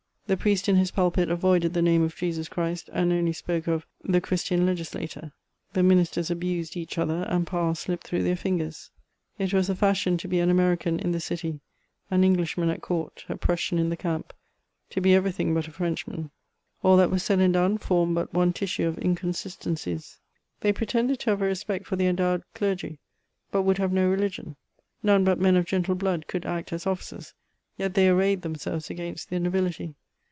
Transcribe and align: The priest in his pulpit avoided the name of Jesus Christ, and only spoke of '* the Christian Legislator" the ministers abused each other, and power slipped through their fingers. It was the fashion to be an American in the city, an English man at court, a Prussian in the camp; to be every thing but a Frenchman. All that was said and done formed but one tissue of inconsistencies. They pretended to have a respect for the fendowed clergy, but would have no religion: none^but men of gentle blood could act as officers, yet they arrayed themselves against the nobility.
The 0.27 0.37
priest 0.37 0.69
in 0.69 0.77
his 0.77 0.91
pulpit 0.91 1.29
avoided 1.29 1.73
the 1.73 1.81
name 1.81 2.03
of 2.03 2.15
Jesus 2.15 2.47
Christ, 2.47 2.89
and 2.93 3.11
only 3.11 3.33
spoke 3.33 3.67
of 3.67 3.85
'* 3.95 4.01
the 4.01 4.21
Christian 4.21 4.65
Legislator" 4.65 5.33
the 5.73 5.83
ministers 5.83 6.31
abused 6.31 6.77
each 6.77 6.97
other, 6.97 7.23
and 7.23 7.45
power 7.45 7.75
slipped 7.75 8.07
through 8.07 8.23
their 8.23 8.37
fingers. 8.37 8.91
It 9.37 9.53
was 9.53 9.67
the 9.67 9.75
fashion 9.75 10.15
to 10.15 10.29
be 10.29 10.39
an 10.39 10.49
American 10.49 10.99
in 10.99 11.11
the 11.11 11.19
city, 11.19 11.59
an 12.09 12.23
English 12.23 12.57
man 12.57 12.69
at 12.69 12.81
court, 12.81 13.25
a 13.27 13.35
Prussian 13.35 13.77
in 13.77 13.89
the 13.89 13.97
camp; 13.97 14.31
to 14.91 15.01
be 15.01 15.13
every 15.13 15.33
thing 15.33 15.53
but 15.53 15.67
a 15.67 15.71
Frenchman. 15.71 16.31
All 16.81 16.95
that 16.95 17.11
was 17.11 17.23
said 17.23 17.39
and 17.41 17.53
done 17.53 17.77
formed 17.77 18.15
but 18.15 18.33
one 18.33 18.53
tissue 18.53 18.87
of 18.87 18.97
inconsistencies. 18.99 20.17
They 20.61 20.71
pretended 20.71 21.19
to 21.19 21.31
have 21.31 21.41
a 21.41 21.45
respect 21.45 21.85
for 21.85 21.97
the 21.97 22.05
fendowed 22.05 22.43
clergy, 22.53 22.99
but 23.51 23.63
would 23.63 23.79
have 23.79 23.91
no 23.91 24.07
religion: 24.07 24.55
none^but 25.03 25.39
men 25.39 25.57
of 25.57 25.65
gentle 25.65 25.95
blood 25.95 26.27
could 26.27 26.45
act 26.45 26.71
as 26.71 26.87
officers, 26.87 27.33
yet 27.77 27.95
they 27.95 28.07
arrayed 28.07 28.43
themselves 28.43 28.89
against 28.89 29.29
the 29.29 29.37
nobility. 29.37 29.95